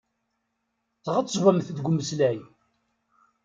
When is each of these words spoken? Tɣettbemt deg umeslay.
Tɣettbemt 1.03 1.67
deg 1.77 1.87
umeslay. 1.91 2.37